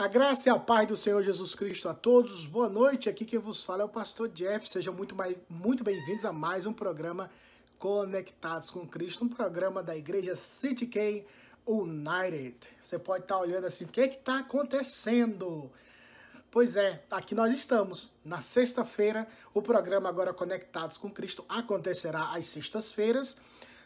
A 0.00 0.08
graça 0.08 0.48
e 0.48 0.50
a 0.50 0.58
paz 0.58 0.88
do 0.88 0.96
Senhor 0.96 1.22
Jesus 1.22 1.54
Cristo 1.54 1.86
a 1.86 1.92
todos. 1.92 2.46
Boa 2.46 2.70
noite. 2.70 3.10
Aqui 3.10 3.22
quem 3.22 3.38
vos 3.38 3.62
fala 3.62 3.82
é 3.82 3.84
o 3.84 3.88
pastor 3.90 4.30
Jeff. 4.30 4.66
Sejam 4.66 4.94
muito, 4.94 5.14
muito 5.46 5.84
bem-vindos 5.84 6.24
a 6.24 6.32
mais 6.32 6.64
um 6.64 6.72
programa 6.72 7.30
Conectados 7.78 8.70
com 8.70 8.88
Cristo, 8.88 9.26
um 9.26 9.28
programa 9.28 9.82
da 9.82 9.94
igreja 9.94 10.34
City 10.34 10.86
K 10.86 11.26
United. 11.66 12.56
Você 12.82 12.98
pode 12.98 13.24
estar 13.24 13.36
olhando 13.36 13.66
assim, 13.66 13.84
o 13.84 13.88
que 13.88 14.00
é 14.00 14.06
está 14.06 14.38
acontecendo? 14.38 15.70
Pois 16.50 16.78
é, 16.78 17.04
aqui 17.10 17.34
nós 17.34 17.52
estamos. 17.52 18.10
Na 18.24 18.40
sexta-feira, 18.40 19.28
o 19.52 19.60
programa 19.60 20.08
agora 20.08 20.32
Conectados 20.32 20.96
com 20.96 21.10
Cristo 21.10 21.44
acontecerá 21.46 22.34
às 22.34 22.46
sextas-feiras, 22.46 23.36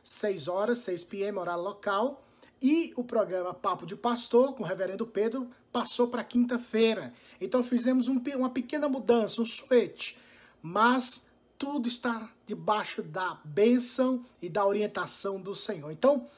6 0.05 0.47
horas, 0.47 0.79
6 0.79 1.03
p.m., 1.03 1.39
horário 1.39 1.65
local. 1.65 2.23
E 2.62 2.95
o 2.97 3.03
programa 3.03 3.53
Papo 3.53 3.85
de 3.85 3.97
Pastor, 3.97 4.55
com 4.55 4.62
o 4.62 4.67
reverendo 4.67 5.05
Pedro, 5.05 5.51
passou 5.75 6.06
para 6.06 6.22
quinta-feira. 6.22 7.12
Então 7.41 7.64
fizemos 7.64 8.06
um, 8.06 8.22
uma 8.36 8.48
pequena 8.48 8.89
mudança, 8.89 9.42
um 9.42 9.44
switch. 9.44 10.14
Mas 10.62 11.20
tudo 11.58 11.89
está 11.89 12.30
debaixo 12.47 13.03
da 13.03 13.41
bênção 13.44 14.25
e 14.41 14.48
da 14.48 14.64
orientação 14.64 15.41
do 15.41 15.52
Senhor. 15.52 15.91
Então, 15.91 16.28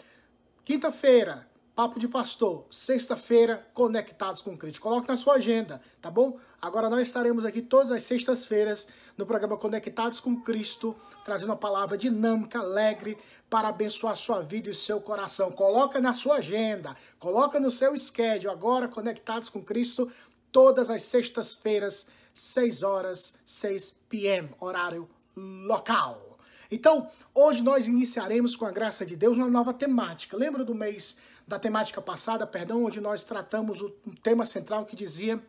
quinta-feira, 0.65 1.47
Papo 1.77 2.01
de 2.01 2.09
Pastor, 2.09 2.65
sexta-feira, 2.71 3.69
Conectados 3.75 4.41
com 4.41 4.57
Cristo. 4.57 4.81
Coloque 4.81 5.09
na 5.09 5.15
sua 5.15 5.35
agenda, 5.35 5.79
tá 6.01 6.11
bom? 6.11 6.39
Agora 6.59 6.89
nós 6.89 7.03
estaremos 7.03 7.45
aqui 7.45 7.61
todas 7.61 7.93
as 7.93 8.03
sextas-feiras 8.03 8.89
no 9.15 9.27
programa 9.27 9.59
Conectados 9.59 10.19
com 10.19 10.41
Cristo, 10.41 10.97
trazendo 11.23 11.51
uma 11.51 11.57
palavra 11.57 11.99
dinâmica, 11.99 12.61
alegre, 12.61 13.19
para 13.51 13.69
abençoar 13.69 14.17
sua 14.17 14.41
vida 14.41 14.71
e 14.71 14.75
seu 14.75 15.03
coração. 15.03 15.53
Coloca 15.53 16.01
na 16.01 16.15
sua 16.15 16.37
agenda, 16.37 16.97
coloca 17.19 17.61
no 17.61 17.71
seu 17.71 17.95
schedule, 17.99 18.49
agora 18.49 18.89
Conectados 18.89 19.51
com 19.51 19.63
Cristo, 19.63 20.11
todas 20.51 20.89
as 20.89 21.03
sextas-feiras, 21.03 22.07
6 22.33 22.83
horas, 22.83 23.35
6 23.45 23.95
p.m., 24.09 24.49
horário 24.59 25.07
local. 25.37 26.39
Então, 26.71 27.11
hoje 27.35 27.63
nós 27.63 27.87
iniciaremos, 27.87 28.57
com 28.57 28.65
a 28.65 28.71
graça 28.71 29.05
de 29.05 29.15
Deus, 29.15 29.37
uma 29.37 29.51
nova 29.51 29.75
temática. 29.75 30.39
Lembra 30.39 30.65
do 30.65 30.75
mês 30.75 31.17
da 31.47 31.59
temática 31.59 32.03
passada, 32.03 32.47
perdão, 32.47 32.85
onde 32.85 33.01
nós 33.01 33.23
tratamos 33.23 33.81
o 33.81 33.91
tema 34.23 34.45
central 34.45 34.85
que 34.85 34.97
dizia: 34.97 35.43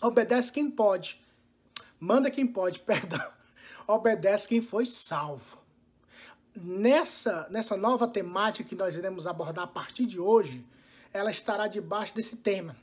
obedece 0.00 0.52
quem 0.52 0.70
pode, 0.70 1.20
manda 1.98 2.30
quem 2.30 2.46
pode, 2.46 2.78
perdão, 2.86 3.32
obedece 3.86 4.46
quem 4.46 4.62
foi 4.62 4.86
salvo. 4.86 5.64
Nessa, 6.54 7.46
nessa 7.50 7.76
nova 7.76 8.08
temática 8.08 8.68
que 8.68 8.74
nós 8.74 8.96
iremos 8.96 9.26
abordar 9.26 9.64
a 9.64 9.68
partir 9.68 10.06
de 10.06 10.18
hoje, 10.18 10.64
ela 11.12 11.30
estará 11.30 11.66
debaixo 11.66 12.14
desse 12.14 12.36
tema: 12.36 12.76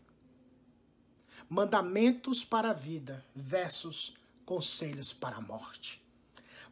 mandamentos 1.49 2.43
para 2.43 2.71
a 2.71 2.73
vida 2.73 3.25
versus 3.33 4.13
conselhos 4.45 5.13
para 5.13 5.37
a 5.37 5.41
morte. 5.41 6.03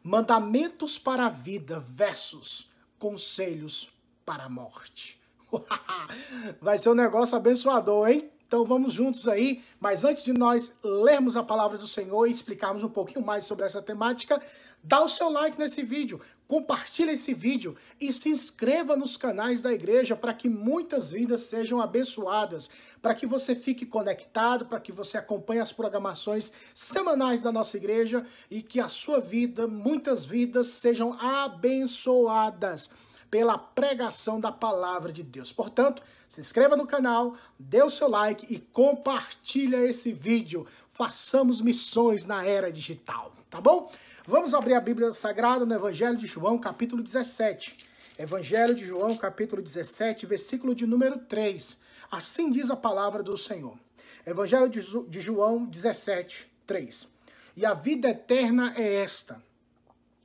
Mandamentos 0.04 0.98
para 0.98 1.26
a 1.26 1.30
vida 1.30 1.80
versus 1.88 2.70
conselhos 2.98 3.88
para 4.24 4.44
a 4.44 4.48
morte. 4.48 5.21
Vai 6.60 6.78
ser 6.78 6.90
um 6.90 6.94
negócio 6.94 7.36
abençoador, 7.36 8.08
hein? 8.08 8.30
Então 8.46 8.64
vamos 8.64 8.92
juntos 8.92 9.28
aí. 9.28 9.62
Mas 9.80 10.04
antes 10.04 10.24
de 10.24 10.32
nós 10.32 10.74
lermos 10.84 11.36
a 11.36 11.42
palavra 11.42 11.78
do 11.78 11.86
Senhor 11.86 12.26
e 12.26 12.32
explicarmos 12.32 12.84
um 12.84 12.88
pouquinho 12.88 13.24
mais 13.24 13.44
sobre 13.44 13.64
essa 13.64 13.80
temática, 13.80 14.42
dá 14.82 15.02
o 15.02 15.08
seu 15.08 15.30
like 15.30 15.58
nesse 15.58 15.82
vídeo, 15.82 16.20
compartilhe 16.46 17.12
esse 17.12 17.32
vídeo 17.32 17.74
e 17.98 18.12
se 18.12 18.28
inscreva 18.28 18.94
nos 18.94 19.16
canais 19.16 19.62
da 19.62 19.72
igreja 19.72 20.14
para 20.14 20.34
que 20.34 20.50
muitas 20.50 21.12
vidas 21.12 21.42
sejam 21.42 21.80
abençoadas, 21.80 22.68
para 23.00 23.14
que 23.14 23.26
você 23.26 23.54
fique 23.54 23.86
conectado, 23.86 24.66
para 24.66 24.80
que 24.80 24.92
você 24.92 25.16
acompanhe 25.16 25.60
as 25.60 25.72
programações 25.72 26.52
semanais 26.74 27.40
da 27.40 27.50
nossa 27.50 27.78
igreja 27.78 28.26
e 28.50 28.60
que 28.60 28.80
a 28.80 28.88
sua 28.88 29.18
vida, 29.18 29.66
muitas 29.66 30.26
vidas 30.26 30.66
sejam 30.66 31.14
abençoadas 31.14 32.90
pela 33.32 33.56
pregação 33.56 34.38
da 34.38 34.52
palavra 34.52 35.10
de 35.10 35.22
Deus. 35.22 35.50
Portanto, 35.50 36.02
se 36.28 36.38
inscreva 36.38 36.76
no 36.76 36.86
canal, 36.86 37.34
dê 37.58 37.82
o 37.82 37.88
seu 37.88 38.06
like 38.06 38.46
e 38.54 38.58
compartilha 38.58 39.78
esse 39.78 40.12
vídeo. 40.12 40.66
Façamos 40.92 41.62
missões 41.62 42.26
na 42.26 42.44
era 42.44 42.70
digital, 42.70 43.34
tá 43.48 43.58
bom? 43.58 43.90
Vamos 44.26 44.52
abrir 44.52 44.74
a 44.74 44.80
Bíblia 44.82 45.14
Sagrada 45.14 45.64
no 45.64 45.74
Evangelho 45.74 46.18
de 46.18 46.26
João, 46.26 46.58
capítulo 46.58 47.02
17. 47.02 47.74
Evangelho 48.18 48.74
de 48.74 48.84
João, 48.84 49.16
capítulo 49.16 49.62
17, 49.62 50.26
versículo 50.26 50.74
de 50.74 50.86
número 50.86 51.18
3. 51.20 51.80
Assim 52.10 52.50
diz 52.50 52.68
a 52.68 52.76
palavra 52.76 53.22
do 53.22 53.38
Senhor. 53.38 53.78
Evangelho 54.26 54.68
de 54.68 55.20
João 55.22 55.64
17, 55.64 56.46
3. 56.66 57.08
E 57.56 57.64
a 57.64 57.72
vida 57.72 58.10
eterna 58.10 58.74
é 58.76 58.96
esta: 58.96 59.42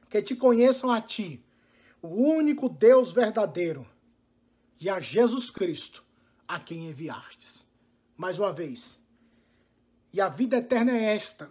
que 0.10 0.22
te 0.22 0.36
conheçam 0.36 0.92
a 0.92 1.00
ti, 1.00 1.42
o 2.02 2.08
único 2.08 2.70
Deus 2.70 3.12
verdadeiro, 3.12 3.88
e 4.80 4.90
a 4.90 5.00
Jesus 5.00 5.50
Cristo, 5.50 6.04
a 6.48 6.60
quem 6.60 6.90
enviastes. 6.90 7.66
Mais 8.16 8.40
uma 8.40 8.54
vez. 8.54 9.00
E 10.14 10.22
a 10.22 10.30
vida 10.30 10.58
eterna 10.58 10.92
é 10.92 11.16
esta: 11.16 11.50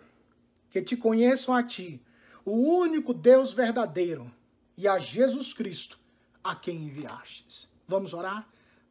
que 0.70 0.80
te 0.80 0.96
conheçam 0.96 1.54
a 1.54 1.62
ti, 1.62 2.00
o 2.44 2.52
único 2.52 3.12
Deus 3.12 3.52
verdadeiro, 3.52 4.30
e 4.76 4.86
a 4.86 4.98
Jesus 4.98 5.52
Cristo, 5.52 5.98
a 6.42 6.54
quem 6.54 6.84
enviastes. 6.84 7.68
Vamos 7.88 8.12
orar? 8.12 8.48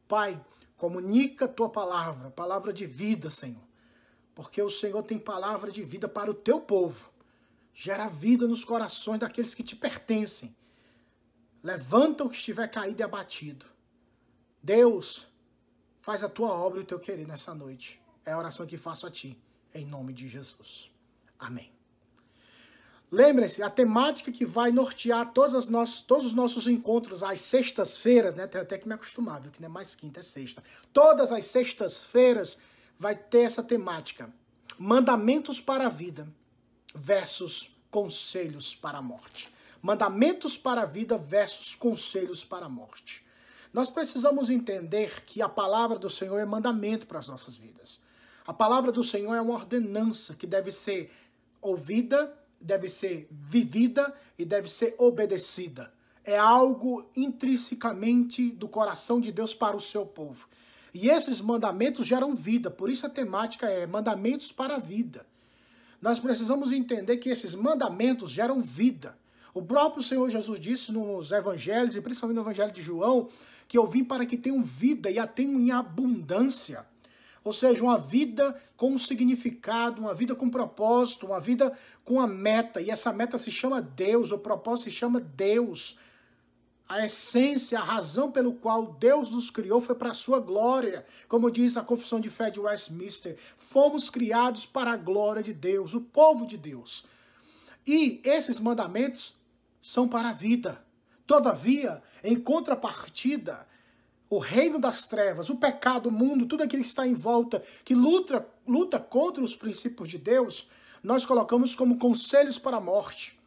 Pai, 0.07 0.39
comunica 0.77 1.47
tua 1.47 1.69
palavra, 1.69 2.29
palavra 2.29 2.71
de 2.73 2.85
vida, 2.85 3.31
Senhor. 3.31 3.63
Porque 4.33 4.61
o 4.61 4.69
Senhor 4.69 5.01
tem 5.03 5.17
palavra 5.17 5.71
de 5.71 5.83
vida 5.83 6.07
para 6.07 6.29
o 6.29 6.33
teu 6.33 6.59
povo. 6.59 7.09
Gera 7.73 8.07
vida 8.09 8.45
nos 8.45 8.65
corações 8.65 9.19
daqueles 9.19 9.53
que 9.53 9.63
te 9.63 9.75
pertencem 9.75 10.55
Levanta 11.65 12.23
o 12.23 12.29
que 12.29 12.35
estiver 12.35 12.67
caído 12.67 13.01
e 13.01 13.03
abatido. 13.03 13.65
Deus, 14.61 15.25
faz 15.99 16.23
a 16.23 16.29
tua 16.29 16.49
obra 16.49 16.79
e 16.79 16.83
o 16.83 16.85
teu 16.85 16.99
querer 16.99 17.27
nessa 17.27 17.55
noite. 17.55 17.99
É 18.23 18.33
a 18.33 18.37
oração 18.37 18.67
que 18.67 18.77
faço 18.77 19.07
a 19.07 19.09
ti, 19.09 19.35
em 19.73 19.83
nome 19.83 20.13
de 20.13 20.27
Jesus. 20.27 20.91
Amém. 21.39 21.71
Lembrem-se, 23.11 23.63
a 23.63 23.69
temática 23.71 24.31
que 24.31 24.45
vai 24.45 24.71
nortear 24.71 25.33
todos 25.33 26.01
todos 26.01 26.27
os 26.27 26.33
nossos 26.33 26.67
encontros 26.67 27.23
às 27.23 27.41
sextas-feiras, 27.41 28.35
né? 28.35 28.45
Tem 28.45 28.61
até 28.61 28.77
que 28.77 28.87
me 28.87 28.93
acostumar, 28.93 29.41
viu? 29.41 29.51
Que 29.51 29.59
não 29.59 29.65
é 29.65 29.71
mais 29.71 29.95
quinta, 29.95 30.19
é 30.19 30.23
sexta. 30.23 30.63
Todas 30.93 31.31
as 31.31 31.45
sextas-feiras 31.47 32.59
vai 32.99 33.15
ter 33.15 33.41
essa 33.41 33.63
temática. 33.63 34.31
Mandamentos 34.77 35.59
para 35.59 35.87
a 35.87 35.89
vida 35.89 36.27
versus 36.93 37.75
conselhos 37.89 38.75
para 38.75 38.99
a 38.99 39.01
morte. 39.01 39.54
Mandamentos 39.85 40.57
para 40.57 40.81
a 40.81 40.85
vida 40.85 41.15
versus 41.15 41.75
conselhos 41.75 42.43
para 42.43 42.65
a 42.65 42.69
morte. 42.69 43.23
Nós 43.71 43.87
precisamos 43.87 44.49
entender 44.49 45.23
que 45.25 45.43
a 45.43 45.47
palavra 45.47 45.99
do 45.99 46.09
Senhor 46.09 46.39
é 46.39 46.43
mandamento 46.43 47.05
para 47.05 47.19
as 47.19 47.27
nossas 47.27 47.55
vidas. 47.55 47.99
A 48.47 48.51
palavra 48.51 48.91
do 48.91 49.03
Senhor 49.03 49.35
é 49.35 49.41
uma 49.41 49.53
ordenança 49.53 50.33
que 50.33 50.47
deve 50.47 50.71
ser 50.71 51.13
ouvida, 51.61 52.35
deve 52.59 52.89
ser 52.89 53.27
vivida 53.29 54.11
e 54.39 54.43
deve 54.43 54.69
ser 54.69 54.95
obedecida. 54.97 55.93
É 56.23 56.35
algo 56.35 57.07
intrinsecamente 57.15 58.49
do 58.49 58.67
coração 58.67 59.21
de 59.21 59.31
Deus 59.31 59.53
para 59.53 59.77
o 59.77 59.81
seu 59.81 60.03
povo. 60.03 60.49
E 60.95 61.11
esses 61.11 61.39
mandamentos 61.39 62.07
geram 62.07 62.33
vida, 62.33 62.71
por 62.71 62.89
isso 62.89 63.05
a 63.05 63.09
temática 63.09 63.69
é 63.69 63.85
mandamentos 63.85 64.51
para 64.51 64.77
a 64.77 64.79
vida. 64.79 65.27
Nós 66.01 66.19
precisamos 66.19 66.71
entender 66.71 67.17
que 67.17 67.29
esses 67.29 67.53
mandamentos 67.53 68.31
geram 68.31 68.63
vida. 68.63 69.15
O 69.55 69.61
próprio 69.61 70.03
Senhor 70.03 70.29
Jesus 70.29 70.59
disse 70.59 70.91
nos 70.91 71.31
evangelhos, 71.31 71.95
e 71.95 72.01
principalmente 72.01 72.35
no 72.35 72.43
evangelho 72.43 72.73
de 72.73 72.81
João, 72.81 73.29
que 73.69 73.77
eu 73.77 73.87
vim 73.87 74.03
para 74.03 74.25
que 74.25 74.35
tenham 74.35 74.61
vida 74.61 75.09
e 75.09 75.17
a 75.17 75.25
tenham 75.25 75.57
em 75.57 75.71
abundância. 75.71 76.85
Ou 77.41 77.53
seja, 77.53 77.81
uma 77.81 77.97
vida 77.97 78.61
com 78.75 78.99
significado, 78.99 80.01
uma 80.01 80.13
vida 80.13 80.35
com 80.35 80.49
propósito, 80.49 81.27
uma 81.27 81.39
vida 81.39 81.71
com 82.03 82.19
a 82.19 82.27
meta. 82.27 82.81
E 82.81 82.91
essa 82.91 83.13
meta 83.13 83.37
se 83.37 83.49
chama 83.49 83.81
Deus, 83.81 84.33
o 84.33 84.37
propósito 84.37 84.89
se 84.89 84.97
chama 84.97 85.21
Deus. 85.21 85.97
A 86.89 87.05
essência, 87.05 87.79
a 87.79 87.83
razão 87.83 88.29
pelo 88.29 88.55
qual 88.55 88.97
Deus 88.99 89.29
nos 89.29 89.49
criou 89.49 89.79
foi 89.79 89.95
para 89.95 90.11
a 90.11 90.13
sua 90.13 90.41
glória. 90.41 91.05
Como 91.29 91.49
diz 91.49 91.77
a 91.77 91.81
Confissão 91.81 92.19
de 92.19 92.29
Fé 92.29 92.49
de 92.49 92.59
Westminster, 92.59 93.37
fomos 93.57 94.09
criados 94.09 94.65
para 94.65 94.91
a 94.91 94.97
glória 94.97 95.41
de 95.41 95.53
Deus, 95.53 95.93
o 95.93 96.01
povo 96.01 96.45
de 96.45 96.57
Deus. 96.57 97.05
E 97.87 98.19
esses 98.25 98.59
mandamentos 98.59 99.33
são 99.85 100.07
para 100.07 100.29
a 100.29 100.33
vida. 100.33 100.83
Todavia, 101.27 102.01
em 102.23 102.35
contrapartida, 102.35 103.67
o 104.27 104.39
reino 104.39 104.79
das 104.79 105.05
trevas, 105.05 105.47
o 105.47 105.57
pecado, 105.57 106.09
o 106.09 106.11
mundo, 106.11 106.47
tudo 106.47 106.63
aquilo 106.63 106.81
que 106.81 106.89
está 106.89 107.05
em 107.05 107.13
volta, 107.13 107.63
que 107.83 107.93
luta, 107.93 108.47
luta 108.67 108.99
contra 108.99 109.43
os 109.43 109.55
princípios 109.55 110.09
de 110.09 110.17
Deus, 110.17 110.67
nós 111.03 111.23
colocamos 111.23 111.75
como 111.75 111.99
conselhos 111.99 112.57
para 112.57 112.77
a 112.77 112.81
morte. 112.81 113.39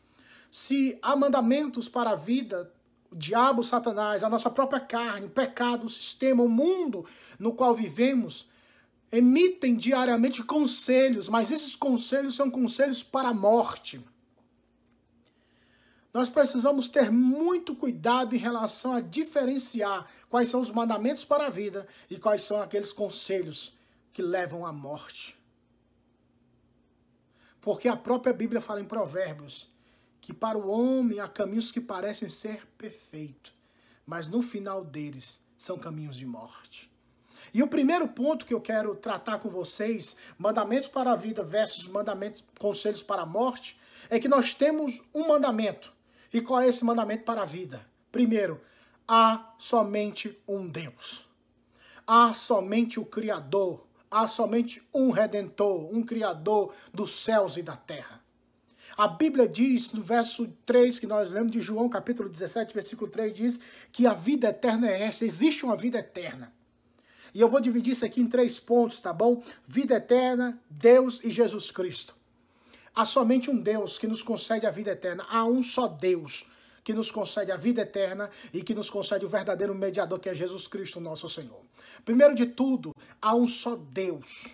Se 0.49 0.97
há 1.03 1.17
mandamentos 1.17 1.89
para 1.89 2.11
a 2.11 2.15
vida, 2.15 2.73
o 3.11 3.17
diabo, 3.17 3.65
Satanás, 3.65 4.23
a 4.23 4.31
nossa 4.31 4.49
própria 4.49 4.79
carne, 4.79 5.27
o 5.27 5.31
pecado, 5.31 5.87
o 5.87 5.91
sistema, 5.91 6.45
o 6.45 6.49
mundo 6.49 7.05
no 7.37 7.53
qual 7.53 7.75
vivemos, 7.75 8.49
emitem 9.11 9.75
diariamente 9.75 10.45
conselhos, 10.45 11.29
mas 11.29 11.51
esses 11.51 11.75
conselhos 11.75 12.37
são 12.37 12.49
conselhos 12.49 13.03
para 13.03 13.31
a 13.31 13.35
morte. 13.35 14.01
Nós 16.13 16.29
precisamos 16.29 16.89
ter 16.89 17.11
muito 17.11 17.75
cuidado 17.75 18.35
em 18.35 18.39
relação 18.39 18.95
a 18.95 19.01
diferenciar 19.01 20.07
quais 20.31 20.49
são 20.49 20.61
os 20.61 20.71
mandamentos 20.71 21.25
para 21.25 21.47
a 21.47 21.51
vida 21.51 21.87
e 22.09 22.17
quais 22.17 22.43
são 22.45 22.61
aqueles 22.61 22.93
conselhos 22.93 23.77
que 24.13 24.23
levam 24.23 24.65
à 24.65 24.73
morte. 24.73 25.39
Porque 27.61 27.89
a 27.89 27.97
própria 27.97 28.33
Bíblia 28.33 28.61
fala 28.61 28.81
em 28.81 28.85
Provérbios 28.85 29.69
que 30.21 30.33
para 30.33 30.59
o 30.59 30.69
homem 30.69 31.21
há 31.21 31.29
caminhos 31.29 31.71
que 31.71 31.81
parecem 31.81 32.29
ser 32.29 32.67
perfeitos, 32.77 33.53
mas 34.07 34.29
no 34.29 34.43
final 34.43 34.85
deles 34.85 35.43
são 35.57 35.79
caminhos 35.79 36.17
de 36.17 36.27
morte. 36.27 36.91
E 37.53 37.63
o 37.63 37.69
primeiro 37.69 38.09
ponto 38.09 38.45
que 38.45 38.53
eu 38.53 38.61
quero 38.61 38.95
tratar 38.95 39.39
com 39.39 39.49
vocês, 39.49 40.17
mandamentos 40.37 40.89
para 40.89 41.13
a 41.13 41.17
vida 41.17 41.43
versus 41.43 41.87
mandamentos, 41.87 42.45
conselhos 42.59 43.03
para 43.03 43.23
a 43.23 43.27
morte, 43.27 43.79
é 44.11 44.19
que 44.19 44.29
nós 44.29 44.55
temos 44.55 45.01
um 45.15 45.29
mandamento. 45.29 45.93
E 46.33 46.41
qual 46.41 46.61
é 46.61 46.69
esse 46.69 46.85
mandamento 46.85 47.25
para 47.25 47.43
a 47.43 47.47
vida? 47.47 47.87
Primeiro, 48.13 48.61
há 49.07 49.55
somente 49.59 50.39
um 50.47 50.69
Deus. 50.69 51.27
Há 52.07 52.35
somente 52.35 53.01
o 53.01 53.05
Criador. 53.05 53.87
Há 54.11 54.27
somente 54.27 54.83
um 54.93 55.11
Redentor, 55.11 55.95
um 55.95 56.03
Criador 56.03 56.75
dos 56.93 57.23
céus 57.23 57.57
e 57.57 57.63
da 57.63 57.77
terra. 57.77 58.23
A 58.97 59.07
Bíblia 59.07 59.47
diz, 59.47 59.93
no 59.93 60.03
verso 60.03 60.49
3 60.67 60.99
que 60.99 61.07
nós 61.07 61.33
lemos 61.33 61.53
de 61.53 61.61
João, 61.61 61.89
capítulo 61.89 62.29
17, 62.29 62.75
versículo 62.75 63.11
3, 63.11 63.33
diz 63.33 63.61
que 63.93 64.07
a 64.07 64.13
vida 64.13 64.49
eterna 64.49 64.91
é 64.91 65.03
esta, 65.03 65.25
existe 65.25 65.65
uma 65.65 65.77
vida 65.77 65.99
eterna. 65.99 66.53
E 67.33 67.41
eu 67.41 67.49
vou 67.49 67.61
dividir 67.61 67.93
isso 67.93 68.05
aqui 68.05 68.21
em 68.21 68.27
três 68.27 68.59
pontos, 68.59 69.01
tá 69.01 69.13
bom? 69.13 69.41
Vida 69.67 69.95
eterna, 69.95 70.61
Deus 70.69 71.21
e 71.23 71.31
Jesus 71.31 71.71
Cristo. 71.71 72.18
Há 72.99 73.05
somente 73.05 73.49
um 73.49 73.57
Deus 73.57 73.97
que 73.97 74.09
nos 74.09 74.25
concede 74.25 74.67
a 74.67 74.73
vida 74.73 74.91
eterna. 74.91 75.25
Há 75.31 75.45
um 75.45 75.63
só 75.63 75.87
Deus 75.87 76.45
que 76.83 76.93
nos 76.93 77.13
concede 77.13 77.53
a 77.53 77.57
vida 77.57 77.83
eterna 77.83 78.29
e 78.53 78.61
que 78.61 78.75
nos 78.75 78.91
concede 78.91 79.25
o 79.25 79.29
verdadeiro 79.29 79.73
mediador, 79.73 80.19
que 80.19 80.29
é 80.29 80.35
Jesus 80.35 80.67
Cristo, 80.67 80.99
nosso 80.99 81.29
Senhor. 81.29 81.61
Primeiro 82.05 82.35
de 82.35 82.47
tudo, 82.47 82.93
há 83.23 83.37
um 83.37 83.47
só 83.47 83.77
Deus, 83.77 84.47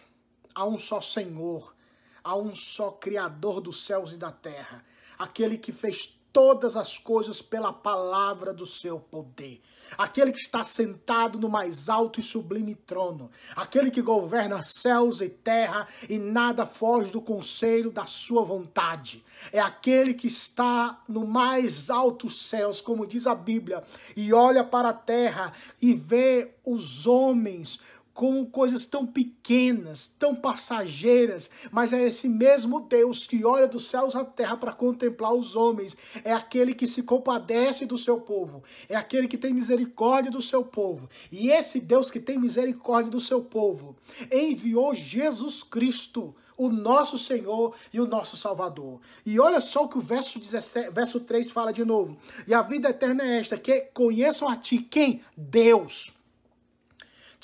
há 0.54 0.66
um 0.66 0.78
só 0.78 1.00
Senhor, 1.00 1.74
há 2.22 2.36
um 2.36 2.54
só 2.54 2.90
Criador 2.90 3.62
dos 3.62 3.82
céus 3.82 4.12
e 4.12 4.18
da 4.18 4.30
terra, 4.30 4.84
aquele 5.18 5.56
que 5.56 5.72
fez 5.72 6.14
todas 6.34 6.76
as 6.76 6.98
coisas 6.98 7.40
pela 7.40 7.72
palavra 7.72 8.52
do 8.52 8.66
seu 8.66 8.98
poder. 8.98 9.62
Aquele 9.96 10.32
que 10.32 10.40
está 10.40 10.64
sentado 10.64 11.38
no 11.38 11.48
mais 11.48 11.88
alto 11.88 12.18
e 12.18 12.22
sublime 12.24 12.74
trono, 12.74 13.30
aquele 13.54 13.88
que 13.88 14.02
governa 14.02 14.60
céus 14.60 15.20
e 15.20 15.28
terra 15.28 15.86
e 16.08 16.18
nada 16.18 16.66
foge 16.66 17.12
do 17.12 17.20
conselho 17.20 17.92
da 17.92 18.04
sua 18.04 18.42
vontade. 18.42 19.24
É 19.52 19.60
aquele 19.60 20.12
que 20.12 20.26
está 20.26 21.00
no 21.08 21.24
mais 21.24 21.88
altos 21.88 22.48
céus, 22.48 22.80
como 22.80 23.06
diz 23.06 23.28
a 23.28 23.36
Bíblia, 23.36 23.84
e 24.16 24.32
olha 24.32 24.64
para 24.64 24.88
a 24.88 24.94
terra 24.94 25.52
e 25.80 25.94
vê 25.94 26.56
os 26.64 27.06
homens 27.06 27.78
como 28.14 28.46
coisas 28.46 28.86
tão 28.86 29.04
pequenas, 29.04 30.06
tão 30.18 30.36
passageiras, 30.36 31.50
mas 31.72 31.92
é 31.92 32.06
esse 32.06 32.28
mesmo 32.28 32.80
Deus 32.80 33.26
que 33.26 33.44
olha 33.44 33.66
dos 33.66 33.86
céus 33.86 34.14
à 34.14 34.24
terra 34.24 34.56
para 34.56 34.72
contemplar 34.72 35.34
os 35.34 35.56
homens, 35.56 35.96
é 36.22 36.32
aquele 36.32 36.72
que 36.72 36.86
se 36.86 37.02
compadece 37.02 37.84
do 37.84 37.98
seu 37.98 38.20
povo, 38.20 38.62
é 38.88 38.94
aquele 38.94 39.26
que 39.26 39.36
tem 39.36 39.52
misericórdia 39.52 40.30
do 40.30 40.40
seu 40.40 40.64
povo. 40.64 41.10
E 41.30 41.50
esse 41.50 41.80
Deus 41.80 42.08
que 42.08 42.20
tem 42.20 42.38
misericórdia 42.38 43.10
do 43.10 43.20
seu 43.20 43.42
povo 43.42 43.96
enviou 44.30 44.94
Jesus 44.94 45.64
Cristo 45.64 46.34
o 46.56 46.68
nosso 46.68 47.18
Senhor 47.18 47.74
e 47.92 48.00
o 48.00 48.06
nosso 48.06 48.36
Salvador. 48.36 49.00
E 49.26 49.40
olha 49.40 49.60
só 49.60 49.84
o 49.84 49.88
que 49.88 49.98
o 49.98 50.00
verso, 50.00 50.38
17, 50.38 50.90
verso 50.90 51.18
3 51.18 51.50
fala 51.50 51.72
de 51.72 51.84
novo. 51.84 52.16
E 52.46 52.54
a 52.54 52.62
vida 52.62 52.90
eterna 52.90 53.24
é 53.24 53.40
esta, 53.40 53.58
que 53.58 53.80
conheçam 53.92 54.48
a 54.48 54.54
ti 54.54 54.78
quem? 54.78 55.20
Deus 55.36 56.12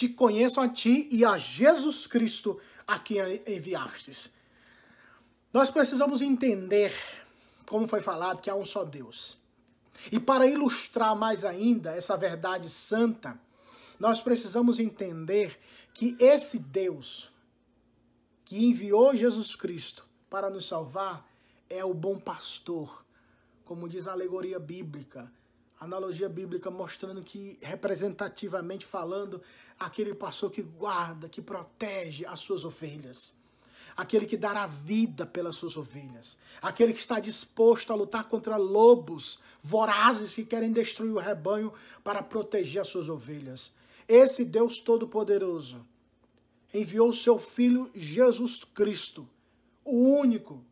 te 0.01 0.09
conheçam 0.09 0.65
a 0.65 0.69
ti 0.69 1.07
e 1.11 1.27
a 1.27 1.37
Jesus 1.37 2.07
Cristo 2.07 2.59
a 2.87 2.99
quem 2.99 3.19
enviastes. 3.47 4.33
Nós 5.53 5.71
precisamos 5.71 6.23
entender, 6.23 6.91
como 7.67 7.87
foi 7.87 8.01
falado, 8.01 8.41
que 8.41 8.49
há 8.49 8.55
um 8.55 8.65
só 8.65 8.83
Deus. 8.83 9.37
E 10.11 10.19
para 10.19 10.47
ilustrar 10.47 11.15
mais 11.15 11.45
ainda 11.45 11.95
essa 11.95 12.17
verdade 12.17 12.71
santa, 12.71 13.39
nós 13.99 14.23
precisamos 14.23 14.79
entender 14.79 15.61
que 15.93 16.17
esse 16.19 16.59
Deus 16.59 17.31
que 18.47 18.65
enviou 18.65 19.15
Jesus 19.15 19.55
Cristo 19.55 20.09
para 20.31 20.49
nos 20.49 20.67
salvar 20.67 21.29
é 21.69 21.85
o 21.85 21.93
bom 21.93 22.19
pastor, 22.19 23.05
como 23.67 23.87
diz 23.87 24.09
a 24.09 24.13
alegoria 24.13 24.59
bíblica, 24.59 25.31
analogia 25.79 26.29
bíblica 26.29 26.71
mostrando 26.71 27.23
que, 27.23 27.59
representativamente 27.61 28.87
falando, 28.87 29.43
aquele 29.81 30.15
pastor 30.15 30.51
que 30.51 30.61
guarda, 30.61 31.27
que 31.27 31.41
protege 31.41 32.27
as 32.27 32.41
suas 32.41 32.67
ovelhas. 32.67 33.35
Aquele 33.97 34.27
que 34.27 34.37
dará 34.37 34.67
vida 34.67 35.27
pelas 35.27 35.57
suas 35.57 35.77
ovelhas. 35.77 36.39
Aquele 36.61 36.93
que 36.93 37.01
está 37.01 37.19
disposto 37.19 37.91
a 37.91 37.97
lutar 37.97 38.29
contra 38.29 38.57
lobos 38.57 39.41
vorazes 39.63 40.35
que 40.35 40.45
querem 40.45 40.71
destruir 40.71 41.13
o 41.13 41.19
rebanho 41.19 41.73
para 42.05 42.23
proteger 42.23 42.83
as 42.83 42.89
suas 42.89 43.09
ovelhas. 43.09 43.73
Esse 44.07 44.45
Deus 44.45 44.79
Todo-Poderoso 44.79 45.85
enviou 46.73 47.09
o 47.09 47.15
seu 47.15 47.39
Filho 47.39 47.91
Jesus 47.95 48.63
Cristo, 48.63 49.29
o 49.85 49.97
único, 49.97 50.65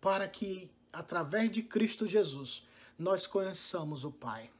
para 0.00 0.28
que, 0.28 0.70
através 0.92 1.50
de 1.50 1.62
Cristo 1.62 2.06
Jesus, 2.06 2.66
nós 2.98 3.26
conheçamos 3.26 4.04
o 4.04 4.10
Pai. 4.10 4.50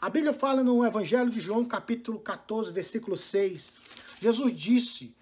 A 0.00 0.08
Bíblia 0.08 0.32
fala 0.32 0.64
no 0.64 0.82
Evangelho 0.82 1.28
de 1.28 1.40
João, 1.40 1.62
capítulo 1.62 2.18
14, 2.18 2.72
versículo 2.72 3.18
6. 3.18 3.70
Jesus 4.18 4.58
disse: 4.58 5.14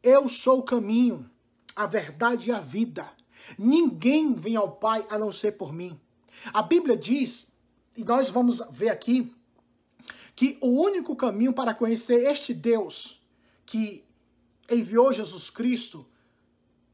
Eu 0.00 0.28
sou 0.28 0.60
o 0.60 0.62
caminho, 0.62 1.28
a 1.74 1.86
verdade 1.86 2.50
e 2.50 2.52
a 2.52 2.60
vida. 2.60 3.10
Ninguém 3.58 4.32
vem 4.34 4.54
ao 4.54 4.70
Pai 4.70 5.04
a 5.10 5.18
não 5.18 5.32
ser 5.32 5.52
por 5.52 5.72
mim. 5.72 5.98
A 6.52 6.62
Bíblia 6.62 6.96
diz, 6.96 7.48
e 7.96 8.04
nós 8.04 8.30
vamos 8.30 8.62
ver 8.70 8.90
aqui, 8.90 9.34
que 10.36 10.56
o 10.60 10.68
único 10.68 11.16
caminho 11.16 11.52
para 11.52 11.74
conhecer 11.74 12.24
este 12.30 12.54
Deus 12.54 13.20
que 13.66 14.04
enviou 14.70 15.12
Jesus 15.12 15.50
Cristo 15.50 16.06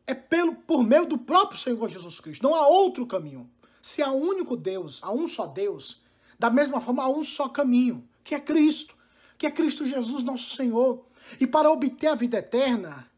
é 0.06 0.14
pelo, 0.14 0.54
por 0.54 0.82
meio 0.82 1.04
do 1.04 1.18
próprio 1.18 1.60
Senhor 1.60 1.88
Jesus 1.90 2.20
Cristo. 2.20 2.42
Não 2.42 2.54
há 2.54 2.66
outro 2.66 3.06
caminho. 3.06 3.48
Se 3.82 4.00
há 4.00 4.10
um 4.10 4.22
único 4.22 4.56
Deus, 4.56 4.98
há 5.02 5.12
um 5.12 5.28
só 5.28 5.46
Deus, 5.46 6.00
da 6.38 6.50
mesma 6.50 6.80
forma 6.80 7.02
há 7.02 7.10
um 7.10 7.24
só 7.24 7.48
caminho, 7.48 8.06
que 8.22 8.34
é 8.34 8.40
Cristo, 8.40 8.94
que 9.36 9.46
é 9.46 9.50
Cristo 9.50 9.84
Jesus, 9.84 10.22
nosso 10.22 10.54
Senhor. 10.54 11.04
E 11.40 11.46
para 11.46 11.70
obter 11.70 12.08
a 12.08 12.14
vida 12.14 12.38
eterna, 12.38 13.10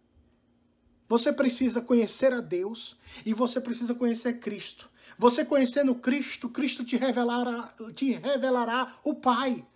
você 1.09 1.33
precisa 1.33 1.81
conhecer 1.81 2.33
a 2.33 2.41
Deus 2.41 2.97
e 3.27 3.35
você 3.35 3.61
precisa 3.61 3.95
conhecer 3.95 4.39
Cristo. 4.39 4.89
Você 5.19 5.45
conhecendo 5.45 5.95
Cristo, 5.95 6.49
Cristo 6.49 6.85
te 6.85 6.97
revelará, 6.97 7.75
te 7.95 8.13
revelará 8.13 8.97
o 9.05 9.15
Pai. 9.15 9.67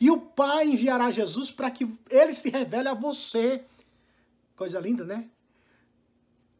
E 0.00 0.10
o 0.10 0.18
Pai 0.20 0.68
enviará 0.68 1.10
Jesus 1.10 1.50
para 1.50 1.70
que 1.70 1.88
ele 2.10 2.34
se 2.34 2.50
revele 2.50 2.88
a 2.88 2.94
você. 2.94 3.64
Coisa 4.54 4.78
linda, 4.78 5.04
né? 5.04 5.28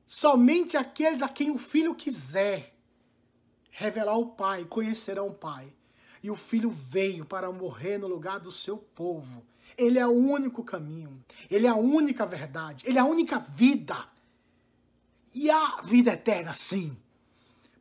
Somente 0.07 0.77
aqueles 0.77 1.23
a 1.23 1.29
quem 1.29 1.51
o 1.51 1.59
Filho 1.59 1.95
quiser 1.95 2.75
revelar 3.71 4.17
o 4.17 4.27
Pai, 4.27 4.65
conhecerão 4.65 5.29
o 5.29 5.35
Pai. 5.35 5.73
E 6.25 6.31
o 6.31 6.37
Filho 6.37 6.71
veio 6.71 7.27
para 7.27 7.53
morrer 7.53 7.99
no 7.99 8.09
lugar 8.09 8.41
do 8.41 8.51
seu 8.51 8.79
povo. 8.79 9.45
Ele 9.77 9.99
é 9.99 10.07
o 10.07 10.11
único 10.11 10.65
caminho, 10.65 11.23
ele 11.51 11.67
é 11.67 11.69
a 11.69 11.77
única 11.77 12.25
verdade, 12.25 12.83
ele 12.89 12.97
é 12.97 13.01
a 13.03 13.05
única 13.05 13.39
vida. 13.39 14.09
E 15.35 15.51
a 15.51 15.83
vida 15.83 16.15
eterna, 16.15 16.55
sim. 16.55 16.97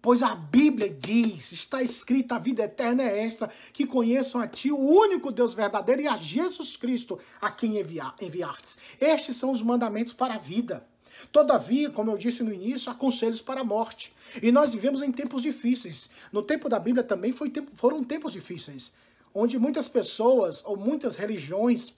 Pois 0.02 0.22
a 0.22 0.36
Bíblia 0.36 0.90
diz, 0.90 1.54
está 1.54 1.82
escrita, 1.82 2.36
a 2.36 2.40
vida 2.40 2.64
eterna 2.64 3.04
é 3.04 3.26
esta, 3.26 3.50
que 3.72 3.88
conheçam 3.88 4.42
a 4.42 4.48
Ti, 4.48 4.74
o 4.74 4.78
único 4.78 5.32
Deus 5.32 5.54
verdadeiro, 5.54 6.02
e 6.02 6.08
a 6.10 6.18
Jesus 6.18 6.76
Cristo, 6.76 7.18
a 7.40 7.50
quem 7.50 7.78
enviastes. 7.80 8.78
Estes 9.00 9.38
são 9.38 9.52
os 9.52 9.62
mandamentos 9.62 10.12
para 10.12 10.34
a 10.34 10.38
vida. 10.38 10.86
Todavia, 11.32 11.90
como 11.90 12.12
eu 12.12 12.18
disse 12.18 12.44
no 12.44 12.54
início, 12.54 12.92
há 12.92 12.96
conselhos 12.96 13.42
para 13.42 13.62
a 13.62 13.64
morte. 13.64 14.14
E 14.42 14.52
nós 14.52 14.74
vivemos 14.74 15.02
em 15.02 15.12
tempos 15.12 15.42
difíceis. 15.42 16.10
No 16.32 16.42
tempo 16.42 16.68
da 16.68 16.80
Bíblia 16.80 17.04
também 17.04 17.32
tempo, 17.32 17.72
foram 17.76 18.04
tempos 18.04 18.34
difíceis, 18.34 18.94
onde 19.34 19.60
muitas 19.60 19.88
pessoas 19.88 20.64
ou 20.66 20.76
muitas 20.76 21.16
religiões 21.16 21.94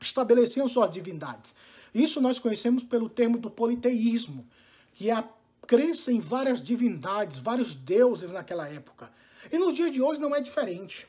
estabeleciam 0.00 0.68
suas 0.68 0.90
divindades. 0.90 1.54
Isso 1.94 2.20
nós 2.20 2.38
conhecemos 2.38 2.82
pelo 2.82 3.08
termo 3.08 3.38
do 3.38 3.50
politeísmo, 3.50 4.46
que 4.94 5.10
é 5.10 5.12
a 5.12 5.24
crença 5.66 6.10
em 6.10 6.18
várias 6.18 6.60
divindades, 6.60 7.38
vários 7.38 7.74
deuses 7.74 8.32
naquela 8.32 8.68
época. 8.68 9.10
E 9.52 9.58
nos 9.58 9.74
dias 9.74 9.92
de 9.92 10.02
hoje 10.02 10.20
não 10.20 10.34
é 10.34 10.40
diferente. 10.40 11.06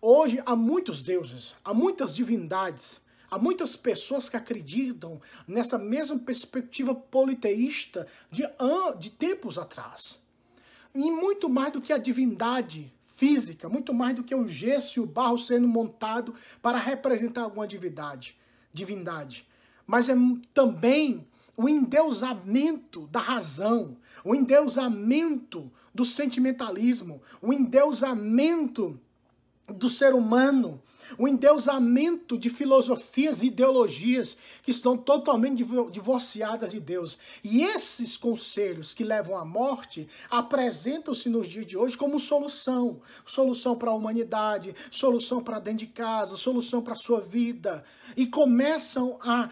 Hoje 0.00 0.42
há 0.46 0.56
muitos 0.56 1.02
deuses, 1.02 1.54
há 1.62 1.74
muitas 1.74 2.14
divindades, 2.14 3.01
há 3.32 3.38
muitas 3.38 3.74
pessoas 3.74 4.28
que 4.28 4.36
acreditam 4.36 5.18
nessa 5.48 5.78
mesma 5.78 6.18
perspectiva 6.18 6.94
politeísta 6.94 8.06
de, 8.30 8.42
de 8.98 9.10
tempos 9.10 9.56
atrás. 9.56 10.22
E 10.94 11.10
muito 11.10 11.48
mais 11.48 11.72
do 11.72 11.80
que 11.80 11.94
a 11.94 11.98
divindade 11.98 12.92
física, 13.16 13.70
muito 13.70 13.94
mais 13.94 14.14
do 14.14 14.22
que 14.22 14.34
o 14.34 14.46
gesso 14.46 14.98
e 14.98 15.02
o 15.02 15.06
barro 15.06 15.38
sendo 15.38 15.66
montado 15.66 16.34
para 16.60 16.76
representar 16.76 17.44
alguma 17.44 17.66
divindade. 17.66 18.36
divindade. 18.70 19.48
Mas 19.86 20.10
é 20.10 20.14
também 20.52 21.26
o 21.56 21.66
endeusamento 21.66 23.06
da 23.06 23.20
razão, 23.20 23.96
o 24.22 24.34
endeusamento 24.34 25.72
do 25.94 26.04
sentimentalismo, 26.04 27.22
o 27.40 27.50
endeusamento 27.50 29.00
do 29.68 29.88
ser 29.88 30.14
humano, 30.14 30.82
o 31.18 31.28
endeusamento 31.28 32.38
de 32.38 32.50
filosofias 32.50 33.42
e 33.42 33.46
ideologias 33.46 34.36
que 34.62 34.70
estão 34.70 34.96
totalmente 34.96 35.64
divorciadas 35.90 36.72
de 36.72 36.80
Deus. 36.80 37.18
E 37.44 37.62
esses 37.62 38.16
conselhos 38.16 38.94
que 38.94 39.04
levam 39.04 39.36
à 39.36 39.44
morte 39.44 40.08
apresentam-se 40.30 41.28
nos 41.28 41.48
dias 41.48 41.66
de 41.66 41.76
hoje 41.76 41.96
como 41.96 42.18
solução. 42.18 43.00
Solução 43.26 43.76
para 43.76 43.90
a 43.90 43.94
humanidade, 43.94 44.74
solução 44.90 45.42
para 45.42 45.58
dentro 45.58 45.86
de 45.86 45.92
casa, 45.92 46.36
solução 46.36 46.82
para 46.82 46.94
a 46.94 46.96
sua 46.96 47.20
vida. 47.20 47.84
E 48.16 48.26
começam 48.26 49.18
a 49.20 49.50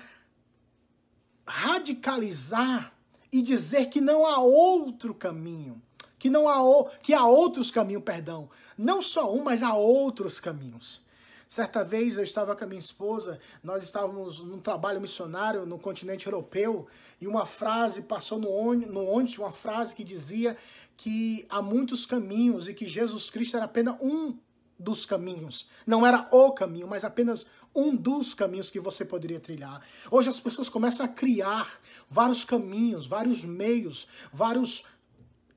radicalizar 1.47 2.95
e 3.33 3.43
dizer 3.43 3.87
que 3.87 4.01
não 4.01 4.27
há 4.27 4.41
outro 4.41 5.15
caminho, 5.15 5.81
que 6.21 6.29
não 6.31 6.47
há 6.47 6.91
que 7.03 7.15
há 7.15 7.25
outros 7.25 7.71
caminhos, 7.71 8.05
perdão, 8.05 8.49
não 8.77 9.01
só 9.01 9.35
um, 9.35 9.43
mas 9.43 9.63
há 9.63 9.75
outros 9.75 10.39
caminhos. 10.39 11.01
Certa 11.49 11.83
vez 11.83 12.17
eu 12.17 12.23
estava 12.23 12.55
com 12.55 12.63
a 12.63 12.67
minha 12.67 12.79
esposa, 12.79 13.41
nós 13.65 13.83
estávamos 13.83 14.39
num 14.39 14.61
trabalho 14.61 15.01
missionário 15.01 15.67
no 15.67 15.79
continente 15.79 16.27
europeu 16.27 16.87
e 17.21 17.27
uma 17.27 17.45
frase 17.45 18.03
passou 18.03 18.39
no 18.39 18.51
ônibus, 18.51 19.39
uma 19.39 19.51
frase 19.51 19.95
que 19.95 20.05
dizia 20.05 20.57
que 20.97 21.47
há 21.49 21.61
muitos 21.61 22.05
caminhos 22.07 22.69
e 22.69 22.75
que 22.75 22.87
Jesus 22.87 23.31
Cristo 23.31 23.57
era 23.57 23.65
apenas 23.65 23.97
um 24.01 24.37
dos 24.79 25.07
caminhos. 25.07 25.69
Não 25.87 26.07
era 26.07 26.29
o 26.31 26.53
caminho, 26.53 26.87
mas 26.87 27.03
apenas 27.03 27.47
um 27.75 27.97
dos 27.97 28.35
caminhos 28.35 28.71
que 28.71 28.79
você 28.79 29.05
poderia 29.05 29.41
trilhar. 29.41 29.83
Hoje 30.11 30.29
as 30.29 30.39
pessoas 30.39 30.69
começam 30.69 31.05
a 31.05 31.09
criar 31.09 31.81
vários 32.09 32.45
caminhos, 32.45 33.07
vários 33.07 33.43
meios, 33.43 34.07
vários 34.33 34.85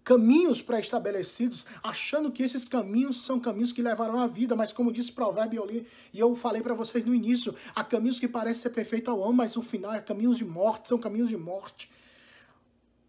caminhos 0.04 0.62
pré-estabelecidos, 0.62 1.66
achando 1.82 2.32
que 2.32 2.44
esses 2.44 2.68
caminhos 2.68 3.26
são 3.26 3.40
caminhos 3.40 3.72
que 3.72 3.82
levarão 3.82 4.20
à 4.20 4.28
vida, 4.28 4.56
mas 4.56 4.74
como 4.74 4.92
disse 4.92 5.12
o 5.12 5.14
provérbio 5.14 5.62
eu 5.62 5.66
li, 5.66 5.88
e 6.14 6.20
eu 6.20 6.36
falei 6.36 6.62
para 6.62 6.74
vocês 6.74 7.06
no 7.06 7.16
início, 7.16 7.56
há 7.74 7.84
caminhos 7.84 8.20
que 8.20 8.28
parecem 8.28 8.64
ser 8.64 8.70
perfeitos 8.72 9.14
ao 9.14 9.20
homem, 9.20 9.38
mas 9.38 9.56
no 9.56 9.62
final 9.62 9.94
é 9.94 10.02
caminhos 10.02 10.38
de 10.38 10.46
morte, 10.46 10.90
são 10.90 10.98
caminhos 10.98 11.30
de 11.30 11.38
morte. 11.38 11.90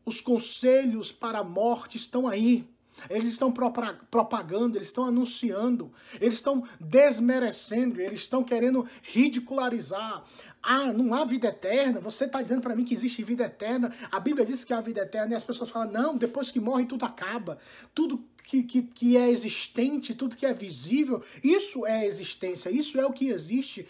Os 0.04 0.20
conselhos 0.20 1.10
para 1.10 1.38
a 1.38 1.44
morte 1.44 1.96
estão 1.96 2.28
aí. 2.28 2.68
Eles 3.10 3.28
estão 3.28 3.52
propagando, 3.52 4.78
eles 4.78 4.88
estão 4.88 5.04
anunciando, 5.04 5.92
eles 6.20 6.36
estão 6.36 6.64
desmerecendo, 6.80 8.00
eles 8.00 8.20
estão 8.20 8.42
querendo 8.42 8.86
ridicularizar. 9.02 10.24
Ah, 10.62 10.92
não 10.92 11.12
há 11.12 11.24
vida 11.24 11.48
eterna? 11.48 12.00
Você 12.00 12.24
está 12.24 12.40
dizendo 12.40 12.62
para 12.62 12.74
mim 12.74 12.84
que 12.84 12.94
existe 12.94 13.22
vida 13.22 13.44
eterna? 13.44 13.92
A 14.10 14.18
Bíblia 14.18 14.46
diz 14.46 14.64
que 14.64 14.72
há 14.72 14.80
vida 14.80 15.02
eterna 15.02 15.34
e 15.34 15.36
as 15.36 15.42
pessoas 15.42 15.68
falam, 15.68 15.92
não, 15.92 16.16
depois 16.16 16.50
que 16.50 16.58
morre 16.58 16.86
tudo 16.86 17.04
acaba. 17.04 17.58
Tudo 17.94 18.24
que, 18.44 18.62
que, 18.62 18.82
que 18.82 19.16
é 19.16 19.30
existente, 19.30 20.14
tudo 20.14 20.36
que 20.36 20.46
é 20.46 20.54
visível, 20.54 21.22
isso 21.42 21.84
é 21.84 22.06
existência, 22.06 22.70
isso 22.70 22.98
é 22.98 23.04
o 23.04 23.12
que 23.12 23.28
existe. 23.28 23.86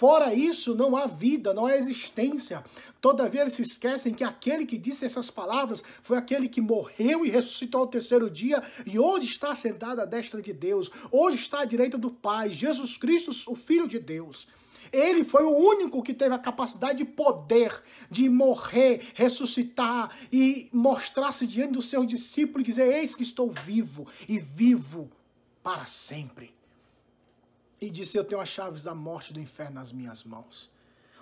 Fora 0.00 0.32
isso, 0.32 0.74
não 0.74 0.96
há 0.96 1.06
vida, 1.06 1.52
não 1.52 1.66
há 1.66 1.76
existência. 1.76 2.64
Todavia, 3.02 3.42
eles 3.42 3.52
se 3.52 3.60
esquecem 3.60 4.14
que 4.14 4.24
aquele 4.24 4.64
que 4.64 4.78
disse 4.78 5.04
essas 5.04 5.30
palavras 5.30 5.82
foi 6.02 6.16
aquele 6.16 6.48
que 6.48 6.58
morreu 6.58 7.26
e 7.26 7.28
ressuscitou 7.28 7.82
ao 7.82 7.86
terceiro 7.86 8.30
dia 8.30 8.62
e 8.86 8.98
hoje 8.98 9.26
está 9.26 9.54
sentado 9.54 10.00
à 10.00 10.06
destra 10.06 10.40
de 10.40 10.54
Deus, 10.54 10.90
hoje 11.12 11.36
está 11.36 11.60
à 11.60 11.64
direita 11.66 11.98
do 11.98 12.10
Pai, 12.10 12.48
Jesus 12.48 12.96
Cristo, 12.96 13.30
o 13.46 13.54
Filho 13.54 13.86
de 13.86 13.98
Deus. 13.98 14.48
Ele 14.90 15.22
foi 15.22 15.44
o 15.44 15.54
único 15.54 16.02
que 16.02 16.14
teve 16.14 16.34
a 16.34 16.38
capacidade 16.38 16.96
de 16.96 17.04
poder, 17.04 17.82
de 18.10 18.26
morrer, 18.26 19.02
ressuscitar 19.12 20.16
e 20.32 20.70
mostrar-se 20.72 21.46
diante 21.46 21.74
do 21.74 21.82
seu 21.82 22.06
discípulo 22.06 22.62
e 22.62 22.64
dizer: 22.64 22.90
Eis 22.90 23.14
que 23.14 23.22
estou 23.22 23.50
vivo 23.50 24.06
e 24.26 24.38
vivo 24.38 25.10
para 25.62 25.84
sempre 25.84 26.58
e 27.80 27.90
disse: 27.90 28.16
Eu 28.16 28.24
tenho 28.24 28.40
as 28.40 28.48
chaves 28.48 28.84
da 28.84 28.94
morte 28.94 29.30
e 29.30 29.34
do 29.34 29.40
inferno 29.40 29.76
nas 29.76 29.92
minhas 29.92 30.22
mãos. 30.24 30.70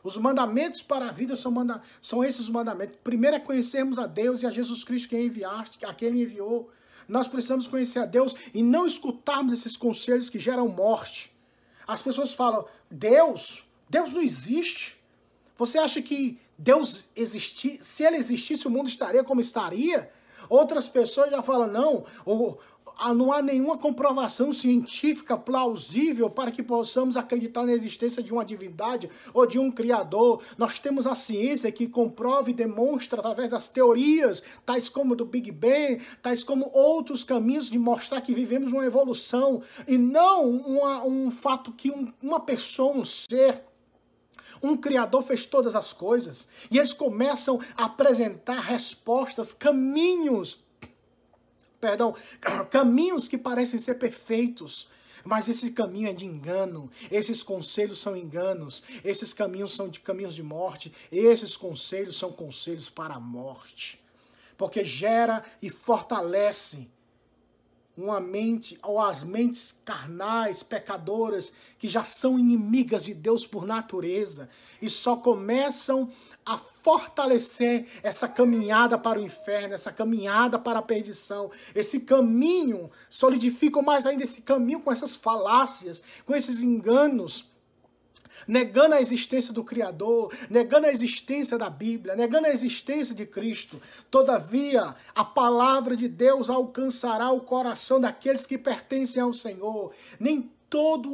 Os 0.02 0.16
mandamentos 0.16 0.82
para 0.82 1.08
a 1.08 1.12
vida 1.12 1.36
são, 1.36 1.50
manda 1.50 1.82
são 2.00 2.24
esses 2.24 2.40
os 2.40 2.48
mandamentos. 2.48 2.96
Primeiro 3.02 3.36
é 3.36 3.40
conhecermos 3.40 3.98
a 3.98 4.06
Deus 4.06 4.42
e 4.42 4.46
a 4.46 4.50
Jesus 4.50 4.84
Cristo 4.84 5.08
que 5.08 5.20
enviaste, 5.20 5.84
a 5.84 5.92
quem 5.92 6.08
ele 6.08 6.22
enviou. 6.22 6.70
Nós 7.06 7.26
precisamos 7.26 7.66
conhecer 7.66 8.00
a 8.00 8.06
Deus 8.06 8.34
e 8.52 8.62
não 8.62 8.86
escutarmos 8.86 9.52
esses 9.52 9.76
conselhos 9.76 10.30
que 10.30 10.38
geram 10.38 10.68
morte. 10.68 11.32
As 11.86 12.02
pessoas 12.02 12.32
falam: 12.32 12.66
Deus, 12.90 13.64
Deus 13.88 14.12
não 14.12 14.22
existe. 14.22 14.98
Você 15.56 15.78
acha 15.78 16.00
que 16.00 16.38
Deus 16.56 17.08
existir, 17.16 17.80
se 17.82 18.04
ele 18.04 18.16
existisse, 18.16 18.66
o 18.66 18.70
mundo 18.70 18.88
estaria 18.88 19.24
como 19.24 19.40
estaria? 19.40 20.10
Outras 20.48 20.88
pessoas 20.88 21.30
já 21.30 21.42
falam: 21.42 21.66
não, 21.66 22.04
o, 22.24 22.56
não 23.14 23.32
há 23.32 23.40
nenhuma 23.40 23.78
comprovação 23.78 24.52
científica 24.52 25.36
plausível 25.36 26.28
para 26.28 26.50
que 26.50 26.62
possamos 26.62 27.16
acreditar 27.16 27.64
na 27.64 27.72
existência 27.72 28.22
de 28.22 28.32
uma 28.32 28.44
divindade 28.44 29.08
ou 29.32 29.46
de 29.46 29.58
um 29.58 29.70
criador. 29.70 30.42
Nós 30.56 30.78
temos 30.78 31.06
a 31.06 31.14
ciência 31.14 31.70
que 31.70 31.86
comprova 31.86 32.50
e 32.50 32.52
demonstra 32.54 33.20
através 33.20 33.50
das 33.50 33.68
teorias, 33.68 34.42
tais 34.66 34.88
como 34.88 35.14
do 35.14 35.24
Big 35.24 35.52
Bang, 35.52 36.02
tais 36.20 36.42
como 36.42 36.70
outros 36.72 37.22
caminhos 37.22 37.70
de 37.70 37.78
mostrar 37.78 38.20
que 38.20 38.34
vivemos 38.34 38.72
uma 38.72 38.84
evolução 38.84 39.62
e 39.86 39.96
não 39.96 40.50
uma, 40.50 41.04
um 41.04 41.30
fato 41.30 41.72
que 41.72 41.90
um, 41.90 42.12
uma 42.22 42.40
pessoa, 42.40 42.96
um 42.96 43.04
ser, 43.04 43.62
um 44.62 44.76
Criador 44.76 45.22
fez 45.22 45.46
todas 45.46 45.76
as 45.76 45.92
coisas. 45.92 46.46
E 46.70 46.78
eles 46.78 46.92
começam 46.92 47.60
a 47.76 47.84
apresentar 47.84 48.60
respostas, 48.60 49.52
caminhos 49.52 50.58
perdão, 51.80 52.14
caminhos 52.70 53.28
que 53.28 53.38
parecem 53.38 53.78
ser 53.78 53.94
perfeitos, 53.94 54.88
mas 55.25 55.49
esse 55.49 55.73
caminho 55.73 56.08
é 56.08 56.12
de 56.12 56.25
engano, 56.25 56.90
esses 57.11 57.42
conselhos 57.42 58.00
são 58.00 58.16
enganos, 58.16 58.82
esses 59.04 59.32
caminhos 59.32 59.75
são 59.75 59.88
de 59.88 60.00
caminhos 60.00 60.35
de 60.35 60.42
morte, 60.42 60.92
esses 61.11 61.56
conselhos 61.56 62.16
são 62.16 62.32
conselhos 62.32 62.88
para 62.88 63.14
a 63.14 63.20
morte. 63.20 64.00
Porque 64.56 64.85
gera 64.85 65.44
e 65.62 65.70
fortalece 65.70 66.88
uma 68.02 68.20
mente, 68.20 68.78
ou 68.82 69.00
as 69.00 69.24
mentes 69.24 69.80
carnais, 69.84 70.62
pecadoras, 70.62 71.52
que 71.78 71.88
já 71.88 72.04
são 72.04 72.38
inimigas 72.38 73.04
de 73.04 73.12
Deus 73.12 73.46
por 73.46 73.66
natureza, 73.66 74.48
e 74.80 74.88
só 74.88 75.16
começam 75.16 76.08
a 76.46 76.56
fortalecer 76.56 77.86
essa 78.02 78.28
caminhada 78.28 78.96
para 78.96 79.18
o 79.18 79.22
inferno, 79.22 79.74
essa 79.74 79.92
caminhada 79.92 80.58
para 80.58 80.78
a 80.78 80.82
perdição, 80.82 81.50
esse 81.74 82.00
caminho, 82.00 82.90
solidificam 83.10 83.82
mais 83.82 84.06
ainda 84.06 84.22
esse 84.22 84.42
caminho 84.42 84.80
com 84.80 84.92
essas 84.92 85.16
falácias, 85.16 86.02
com 86.24 86.34
esses 86.34 86.60
enganos 86.60 87.48
negando 88.47 88.95
a 88.95 89.00
existência 89.00 89.52
do 89.52 89.64
Criador, 89.64 90.33
negando 90.49 90.87
a 90.87 90.90
existência 90.90 91.59
da 91.59 91.68
Bíblia, 91.68 92.14
negando 92.14 92.47
a 92.47 92.52
existência 92.52 93.14
de 93.14 93.26
Cristo. 93.26 93.80
Todavia, 94.11 94.95
a 95.14 95.25
palavra 95.25 95.97
de 95.97 96.09
Deus 96.09 96.49
alcançará 96.49 97.30
o 97.30 97.40
coração 97.40 98.00
daqueles 98.00 98.47
que 98.47 98.59
pertencem 98.59 99.23
ao 99.23 99.35
Senhor. 99.35 99.92
Nem 100.18 100.50
todo 100.71 101.12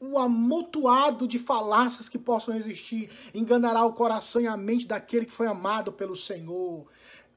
o 0.00 0.18
amontoado 0.18 1.28
de 1.28 1.38
falácias 1.38 2.08
que 2.08 2.18
possam 2.18 2.56
existir 2.56 3.10
enganará 3.34 3.84
o 3.84 3.92
coração 3.92 4.40
e 4.40 4.46
a 4.46 4.56
mente 4.56 4.86
daquele 4.86 5.26
que 5.26 5.32
foi 5.32 5.46
amado 5.46 5.92
pelo 5.92 6.16
Senhor. 6.16 6.86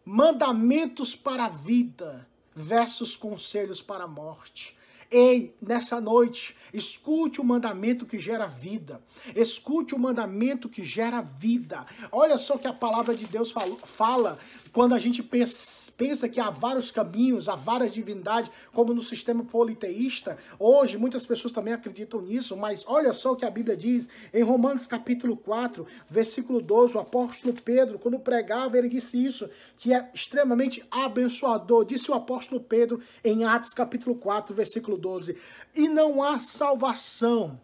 Mandamentos 0.06 1.16
para 1.16 1.46
a 1.46 1.50
vida 1.50 2.28
versus 2.56 3.18
conselhos 3.18 3.82
para 3.82 4.06
a 4.06 4.08
morte. 4.08 4.78
Ei, 5.12 5.56
nessa 5.62 6.02
noite, 6.02 6.56
escute 6.74 7.40
o 7.40 7.44
mandamento 7.44 8.06
que 8.06 8.18
gera 8.18 8.48
vida. 8.48 9.02
Escute 9.36 9.94
o 9.94 10.00
mandamento 10.00 10.68
que 10.68 10.84
gera 10.84 11.22
vida. 11.22 11.86
Olha 12.12 12.38
só 12.38 12.58
que 12.58 12.68
a 12.68 12.74
palavra 12.74 13.14
de 13.16 13.26
Deus 13.26 13.54
fala 13.86 14.40
quando 14.74 14.94
a 14.94 15.00
gente 15.00 15.24
pensa 15.24 16.28
que 16.28 16.40
há 16.40 16.50
vários 16.50 16.92
caminhos, 16.92 17.48
há 17.48 17.56
várias 17.56 17.92
divindades, 17.92 18.52
como 18.74 18.94
no 18.94 19.02
sistema 19.02 19.44
politeísta. 19.44 20.38
Hoje, 20.60 20.98
muitas 20.98 21.26
pessoas 21.26 21.54
também 21.54 21.74
acreditam 21.74 22.22
nisso, 22.22 22.58
mas 22.58 22.84
olha 22.88 23.14
só 23.14 23.32
o 23.32 23.36
que 23.36 23.46
a 23.46 23.50
Bíblia 23.50 23.78
diz 23.78 24.10
em 24.34 24.44
Romanos 24.44 24.86
capítulo 24.88 25.38
4, 25.38 25.86
versículo 26.10 26.62
12. 26.62 26.98
O 26.98 27.00
apóstolo 27.00 27.54
Pedro, 27.54 28.00
quando 28.00 28.20
pregava, 28.20 28.78
ele 28.78 28.90
disse 28.90 29.24
isso, 29.24 29.50
que 29.78 29.94
é 29.94 30.10
extremamente 30.14 30.84
abençoador. 30.92 31.86
Disse 31.86 32.12
o 32.12 32.14
apóstolo 32.14 32.60
Pedro 32.60 33.00
em 33.24 33.46
Atos 33.46 33.74
capítulo 33.74 34.16
4, 34.16 34.54
versículo 34.54 34.95
12. 34.98 35.38
E 35.75 35.88
não 35.88 36.24
há 36.24 36.38
salvação 36.38 37.60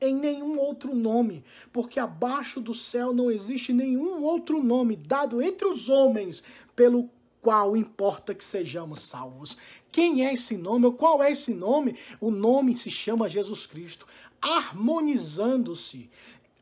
em 0.00 0.14
nenhum 0.14 0.58
outro 0.58 0.94
nome, 0.94 1.44
porque 1.72 1.98
abaixo 1.98 2.60
do 2.60 2.72
céu 2.72 3.12
não 3.12 3.30
existe 3.30 3.72
nenhum 3.72 4.22
outro 4.22 4.62
nome 4.62 4.94
dado 4.94 5.42
entre 5.42 5.66
os 5.66 5.88
homens 5.88 6.44
pelo 6.76 7.10
qual 7.40 7.76
importa 7.76 8.34
que 8.34 8.44
sejamos 8.44 9.02
salvos. 9.02 9.56
Quem 9.90 10.26
é 10.26 10.34
esse 10.34 10.56
nome? 10.56 10.90
Qual 10.92 11.22
é 11.22 11.32
esse 11.32 11.54
nome? 11.54 11.96
O 12.20 12.30
nome 12.30 12.76
se 12.76 12.90
chama 12.90 13.28
Jesus 13.28 13.66
Cristo, 13.66 14.06
harmonizando-se 14.40 16.10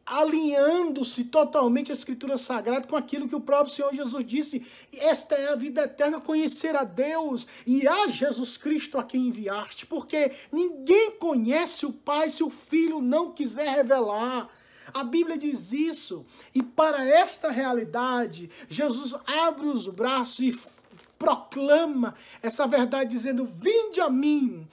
alinhando-se 0.07 1.25
totalmente 1.25 1.91
a 1.91 1.95
Escritura 1.95 2.39
Sagrada 2.39 2.87
com 2.87 2.95
aquilo 2.95 3.29
que 3.29 3.35
o 3.35 3.41
próprio 3.41 3.75
Senhor 3.75 3.93
Jesus 3.93 4.25
disse. 4.25 4.65
Esta 4.97 5.35
é 5.35 5.49
a 5.49 5.57
vida 5.57 5.83
eterna, 5.83 6.21
conhecer 6.21 6.77
a 6.77 6.85
Deus 6.85 7.47
e 7.67 7.87
a 7.89 8.07
Jesus 8.07 8.57
Cristo 8.57 8.99
a 8.99 9.05
quem 9.05 9.27
enviaste, 9.27 9.85
porque 9.85 10.31
ninguém 10.53 11.11
conhece 11.13 11.85
o 11.85 11.93
Pai 11.93 12.31
se 12.31 12.45
o 12.45 12.51
Filho 12.51 13.01
não 13.01 13.33
quiser 13.33 13.69
revelar. 13.69 14.49
A 14.95 15.03
Bíblia 15.03 15.37
diz 15.37 15.73
isso, 15.73 16.25
e 16.55 16.63
para 16.63 17.05
esta 17.05 17.51
realidade, 17.51 18.49
Jesus 18.69 19.15
abre 19.27 19.67
os 19.67 19.89
braços 19.89 20.39
e 20.39 20.57
proclama 21.19 22.15
essa 22.41 22.67
verdade, 22.67 23.11
dizendo: 23.11 23.45
Vinde 23.45 24.01
a 24.01 24.09
mim, 24.09 24.67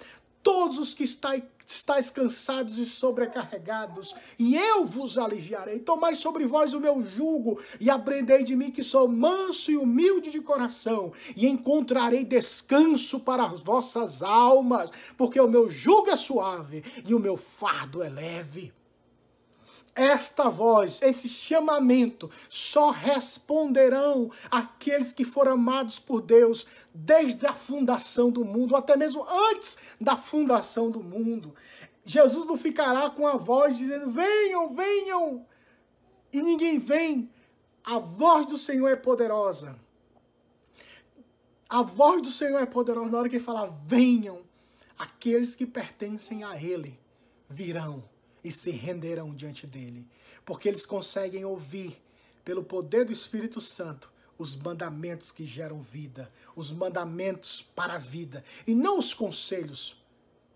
todos 0.43 0.77
os 0.77 0.93
que 0.93 1.03
estáis 1.03 2.09
cansados 2.09 2.77
e 2.77 2.85
sobrecarregados, 2.85 4.13
e 4.38 4.55
eu 4.55 4.85
vos 4.85 5.17
aliviarei. 5.17 5.79
Tomai 5.79 6.15
sobre 6.15 6.45
vós 6.45 6.73
o 6.73 6.79
meu 6.79 7.01
jugo 7.03 7.59
e 7.79 7.89
aprendei 7.89 8.43
de 8.43 8.55
mim 8.55 8.69
que 8.69 8.83
sou 8.83 9.07
manso 9.07 9.71
e 9.71 9.77
humilde 9.77 10.29
de 10.29 10.41
coração, 10.41 11.13
e 11.35 11.47
encontrarei 11.47 12.25
descanso 12.25 13.19
para 13.21 13.45
as 13.45 13.62
vossas 13.62 14.21
almas, 14.21 14.91
porque 15.17 15.39
o 15.39 15.47
meu 15.47 15.69
jugo 15.69 16.09
é 16.09 16.15
suave 16.15 16.83
e 17.07 17.15
o 17.15 17.19
meu 17.19 17.38
fardo 17.38 18.03
é 18.03 18.09
leve 18.09 18.73
esta 19.95 20.50
voz, 20.50 21.01
esse 21.01 21.29
chamamento, 21.29 22.29
só 22.50 22.89
responderão 22.89 24.31
aqueles 24.50 25.13
que 25.13 25.23
foram 25.23 25.53
amados 25.53 26.00
por 26.00 26.21
Deus 26.21 26.65
desde 26.93 27.45
a 27.45 27.53
fundação 27.53 28.31
do 28.31 28.43
mundo, 28.43 28.75
até 28.75 28.97
mesmo 28.97 29.23
antes 29.51 29.77
da 30.01 30.17
fundação 30.17 30.89
do 30.89 31.03
mundo. 31.03 31.53
Jesus 32.05 32.45
não 32.45 32.57
ficará 32.57 33.09
com 33.09 33.27
a 33.27 33.35
voz 33.35 33.77
dizendo: 33.77 34.09
venham, 34.09 34.73
venham, 34.73 35.45
e 36.31 36.41
ninguém 36.41 36.79
vem. 36.79 37.29
A 37.83 38.00
voz 38.00 38.47
do 38.47 38.57
Senhor 38.57 38.88
é 38.88 38.95
poderosa. 38.95 39.75
A 41.69 41.81
voz 41.81 42.22
do 42.22 42.31
Senhor 42.31 42.59
é 42.59 42.65
poderosa 42.65 43.11
na 43.11 43.20
hora 43.20 43.29
que 43.29 43.35
ele 43.35 43.44
fala: 43.44 43.77
venham, 43.85 44.41
aqueles 44.98 45.53
que 45.53 45.65
pertencem 45.65 46.44
a 46.44 46.61
Ele 46.61 47.00
virão 47.50 48.03
e 48.44 48.51
se 48.51 48.72
renderão 48.72 49.34
diante 49.34 49.66
dele, 49.66 50.08
porque 50.46 50.68
eles 50.68 50.86
conseguem 50.86 51.46
ouvir, 51.46 52.01
pelo 52.44 52.64
poder 52.64 53.06
do 53.06 53.14
Espírito 53.14 53.62
Santo, 53.62 54.12
os 54.38 54.56
mandamentos 54.56 55.32
que 55.32 55.46
geram 55.46 55.82
vida, 55.82 56.32
os 56.56 56.72
mandamentos 56.72 57.62
para 57.75 57.94
a 57.94 58.00
vida, 58.00 58.44
e 58.68 58.75
não 58.75 59.00
os 59.00 59.14
conselhos 59.14 59.96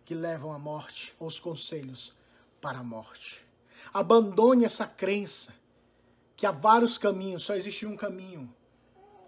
que 0.03 0.13
levam 0.13 0.51
à 0.51 0.59
morte, 0.59 1.13
ou 1.19 1.27
os 1.27 1.39
conselhos 1.39 2.13
para 2.59 2.79
a 2.79 2.83
morte. 2.83 3.45
Abandone 3.93 4.65
essa 4.65 4.85
crença 4.85 5.53
que 6.35 6.45
há 6.45 6.51
vários 6.51 6.97
caminhos, 6.97 7.43
só 7.43 7.55
existe 7.55 7.85
um 7.85 7.95
caminho. 7.95 8.53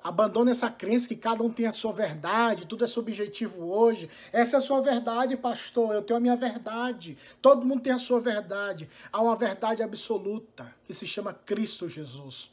Abandone 0.04 0.52
essa 0.52 0.70
crença 0.70 1.08
que 1.08 1.16
cada 1.16 1.44
um 1.44 1.52
tem 1.52 1.68
a 1.68 1.72
sua 1.72 1.92
verdade, 1.92 2.66
tudo 2.66 2.86
é 2.86 2.88
subjetivo 2.88 3.70
hoje. 3.70 4.10
Essa 4.32 4.56
é 4.56 4.60
a 4.60 4.62
sua 4.62 4.82
verdade, 4.82 5.36
pastor. 5.36 5.94
Eu 5.94 6.02
tenho 6.02 6.18
a 6.18 6.22
minha 6.22 6.38
verdade. 6.38 7.18
Todo 7.42 7.66
mundo 7.66 7.82
tem 7.82 7.92
a 7.92 8.00
sua 8.00 8.20
verdade. 8.20 8.90
Há 9.12 9.22
uma 9.22 9.36
verdade 9.36 9.84
absoluta 9.84 10.74
que 10.86 10.94
se 10.94 11.06
chama 11.06 11.34
Cristo 11.34 11.88
Jesus. 11.88 12.50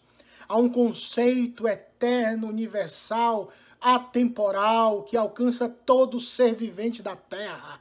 Há 0.48 0.56
um 0.56 0.68
conceito 0.68 1.68
eterno, 1.68 2.48
universal, 2.48 3.50
atemporal, 3.80 5.04
que 5.04 5.16
alcança 5.16 5.68
todo 5.68 6.18
ser 6.18 6.54
vivente 6.54 7.02
da 7.02 7.14
terra. 7.14 7.80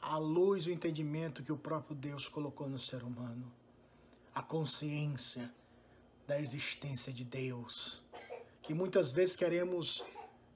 A 0.00 0.18
luz, 0.18 0.66
o 0.66 0.70
entendimento 0.70 1.42
que 1.42 1.52
o 1.52 1.56
próprio 1.56 1.94
Deus 1.94 2.28
colocou 2.28 2.68
no 2.68 2.78
ser 2.78 3.02
humano. 3.02 3.52
A 4.34 4.42
consciência 4.42 5.50
da 6.26 6.40
existência 6.40 7.12
de 7.12 7.24
Deus, 7.24 8.02
que 8.62 8.74
muitas 8.74 9.12
vezes 9.12 9.36
queremos 9.36 10.04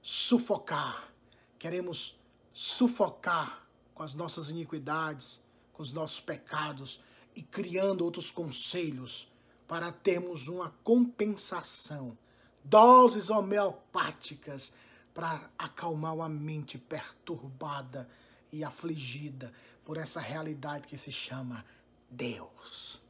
sufocar, 0.01 1.11
queremos 1.57 2.19
sufocar 2.53 3.65
com 3.93 4.03
as 4.03 4.13
nossas 4.13 4.49
iniquidades, 4.49 5.41
com 5.71 5.81
os 5.81 5.93
nossos 5.93 6.19
pecados 6.19 7.01
e 7.35 7.41
criando 7.41 8.03
outros 8.03 8.29
conselhos 8.29 9.31
para 9.67 9.91
termos 9.91 10.47
uma 10.47 10.71
compensação, 10.83 12.17
doses 12.63 13.29
homeopáticas 13.29 14.73
para 15.13 15.49
acalmar 15.57 16.13
uma 16.13 16.29
mente 16.29 16.77
perturbada 16.77 18.09
e 18.51 18.63
afligida 18.63 19.53
por 19.85 19.97
essa 19.97 20.19
realidade 20.19 20.87
que 20.87 20.97
se 20.97 21.11
chama 21.11 21.65
Deus. 22.09 23.00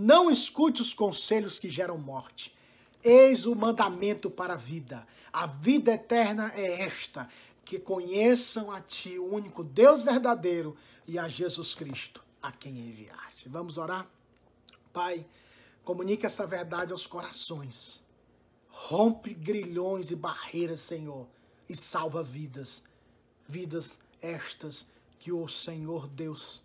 Não 0.00 0.30
escute 0.30 0.80
os 0.80 0.94
conselhos 0.94 1.58
que 1.58 1.68
geram 1.68 1.98
morte. 1.98 2.56
Eis 3.02 3.46
o 3.46 3.56
mandamento 3.56 4.30
para 4.30 4.52
a 4.52 4.56
vida. 4.56 5.04
A 5.32 5.44
vida 5.44 5.92
eterna 5.92 6.52
é 6.54 6.82
esta: 6.82 7.28
que 7.64 7.80
conheçam 7.80 8.70
a 8.70 8.80
Ti, 8.80 9.18
o 9.18 9.34
único 9.34 9.64
Deus 9.64 10.02
verdadeiro, 10.02 10.76
e 11.04 11.18
a 11.18 11.26
Jesus 11.26 11.74
Cristo, 11.74 12.24
a 12.40 12.52
quem 12.52 12.78
enviaste. 12.78 13.48
Vamos 13.48 13.76
orar? 13.76 14.08
Pai, 14.92 15.26
comunique 15.82 16.24
essa 16.24 16.46
verdade 16.46 16.92
aos 16.92 17.04
corações. 17.04 18.00
Rompe 18.68 19.34
grilhões 19.34 20.12
e 20.12 20.14
barreiras, 20.14 20.78
Senhor, 20.78 21.26
e 21.68 21.74
salva 21.74 22.22
vidas. 22.22 22.84
Vidas 23.48 23.98
estas 24.22 24.86
que 25.18 25.32
o 25.32 25.48
Senhor 25.48 26.06
Deus 26.06 26.62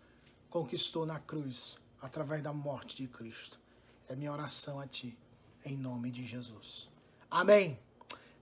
conquistou 0.48 1.04
na 1.04 1.18
cruz 1.18 1.82
através 2.04 2.42
da 2.42 2.52
morte 2.52 2.98
de 2.98 3.08
Cristo. 3.08 3.58
É 4.06 4.14
minha 4.14 4.30
oração 4.30 4.78
a 4.78 4.86
Ti, 4.86 5.16
em 5.64 5.74
nome 5.74 6.10
de 6.10 6.22
Jesus. 6.22 6.90
Amém. 7.30 7.78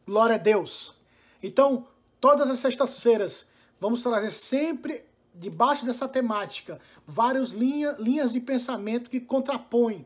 Glória 0.05 0.35
a 0.35 0.38
Deus. 0.38 0.96
Então, 1.40 1.87
todas 2.20 2.51
as 2.51 2.59
sextas-feiras, 2.59 3.46
vamos 3.81 4.03
trazer 4.03 4.33
sempre, 4.33 5.05
debaixo 5.33 5.87
dessa 5.87 6.09
temática, 6.09 6.81
várias 7.07 7.53
linha, 7.53 7.92
linhas 8.01 8.33
de 8.33 8.40
pensamento 8.40 9.09
que 9.09 9.20
contrapõem 9.20 10.05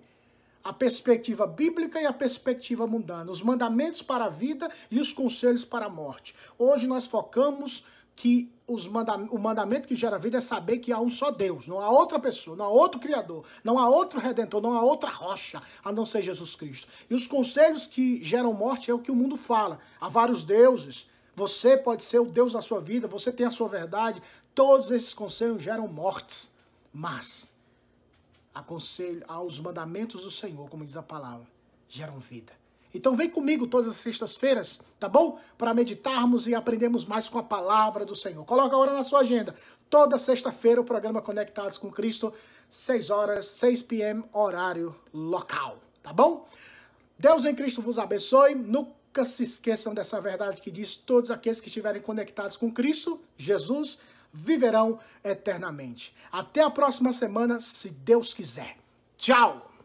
a 0.62 0.71
perspectiva 0.71 1.47
bíblica 1.47 1.99
e 1.99 2.05
a 2.05 2.12
perspectiva 2.12 2.87
mundana, 2.87 3.31
os 3.31 3.40
mandamentos 3.40 4.03
para 4.03 4.27
a 4.27 4.29
vida 4.29 4.71
e 4.90 5.01
os 5.01 5.14
conselhos 5.14 5.64
para 5.64 5.87
a 5.87 5.90
morte. 5.90 6.35
Hoje 6.59 6.87
nós 6.87 7.07
focamos 7.07 7.87
que 8.14 8.53
os 8.66 8.88
manda 8.88 9.16
o 9.16 9.38
mandamento 9.38 9.87
que 9.87 9.94
gera 9.94 10.18
vida 10.18 10.38
é 10.38 10.40
saber 10.40 10.79
que 10.79 10.92
há 10.92 10.98
um 10.98 11.11
só 11.11 11.31
Deus, 11.31 11.68
não 11.68 11.81
há 11.81 11.88
outra 11.88 12.18
pessoa, 12.18 12.57
não 12.57 12.64
há 12.64 12.68
outro 12.68 13.00
Criador, 13.00 13.44
não 13.62 13.79
há 13.79 13.88
outro 13.88 14.18
Redentor, 14.18 14.61
não 14.61 14.74
há 14.74 14.83
outra 14.83 15.09
rocha 15.09 15.62
a 15.85 15.92
não 15.92 16.05
ser 16.05 16.22
Jesus 16.22 16.57
Cristo. 16.57 16.88
E 17.09 17.14
os 17.14 17.26
conselhos 17.26 17.87
que 17.87 18.22
geram 18.24 18.52
morte 18.52 18.90
é 18.90 18.94
o 18.94 18.98
que 18.98 19.11
o 19.11 19.14
mundo 19.14 19.37
fala. 19.37 19.79
Há 20.00 20.09
vários 20.09 20.42
deuses. 20.42 21.09
Você 21.37 21.76
pode 21.76 22.02
ser 22.02 22.18
o 22.18 22.26
Deus 22.26 22.55
da 22.55 22.62
sua 22.62 22.81
vida, 22.81 23.07
você 23.07 23.31
tem 23.31 23.46
a 23.46 23.50
sua 23.50 23.68
verdade. 23.68 24.20
Todos 24.55 24.90
esses 24.90 25.14
conselhos 25.14 25.62
geram 25.62 25.87
mortes. 25.87 26.50
Mas 26.92 27.48
aconselho 28.55 29.22
aos 29.29 29.61
mandamentos 29.61 30.22
do 30.22 30.31
Senhor, 30.31 30.68
como 30.70 30.85
diz 30.85 30.96
a 30.96 31.02
palavra, 31.02 31.46
geram 31.88 32.18
vida. 32.18 32.52
Então 32.94 33.14
vem 33.14 33.29
comigo 33.29 33.66
todas 33.66 33.88
as 33.88 33.96
sextas-feiras, 33.96 34.81
tá 34.99 35.09
bom? 35.09 35.38
Para 35.59 35.75
meditarmos 35.75 36.46
e 36.46 36.55
aprendermos 36.55 37.05
mais 37.05 37.29
com 37.29 37.38
a 37.38 37.42
palavra 37.42 38.05
do 38.05 38.16
Senhor. 38.16 38.44
Coloca 38.44 38.75
agora 38.75 38.92
na 38.92 39.05
sua 39.05 39.20
agenda. 39.20 39.55
Toda 39.90 40.18
sexta-feira 40.18 40.81
o 40.81 40.85
programa 40.85 41.20
Conectados 41.20 41.79
com 41.79 41.90
Cristo, 41.90 42.33
6 42.70 43.11
horas, 43.11 43.46
6 43.46 43.83
p.m., 43.83 44.25
horário 44.33 44.94
local, 45.12 45.79
tá 46.03 46.12
bom? 46.12 46.46
Deus 47.18 47.44
em 47.44 47.55
Cristo 47.55 47.81
vos 47.81 47.99
abençoe. 47.99 48.55
Nunca 48.55 49.25
se 49.25 49.42
esqueçam 49.42 49.94
dessa 49.94 50.20
verdade 50.20 50.61
que 50.61 50.70
diz: 50.70 50.96
todos 50.96 51.31
aqueles 51.31 51.61
que 51.61 51.68
estiverem 51.68 52.03
conectados 52.03 52.57
com 52.57 52.70
Cristo, 52.70 53.20
Jesus, 53.37 53.99
viverão 54.33 54.99
eternamente. 55.25 56.14
Até 56.31 56.62
a 56.62 56.70
próxima 56.70 57.12
semana, 57.12 57.61
se 57.61 57.90
Deus 57.90 58.35
quiser. 58.35 58.77
Tchau! 59.16 59.76